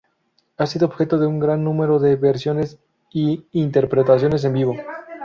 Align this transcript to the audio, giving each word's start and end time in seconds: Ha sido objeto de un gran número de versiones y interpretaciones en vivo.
Ha 0.57 0.65
sido 0.65 0.87
objeto 0.87 1.19
de 1.19 1.27
un 1.27 1.39
gran 1.39 1.63
número 1.63 1.99
de 1.99 2.15
versiones 2.15 2.79
y 3.11 3.45
interpretaciones 3.51 4.43
en 4.43 4.53
vivo. 4.53 4.75